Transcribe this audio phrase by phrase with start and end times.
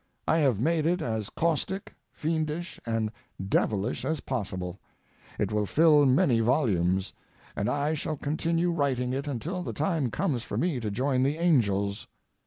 [0.27, 4.79] I have made it as caustic, fiendish, and devilish as possible.
[5.37, 7.13] It will fill many volumes,
[7.55, 11.37] and I shall continue writing it until the time comes for me to join the
[11.37, 12.07] angels.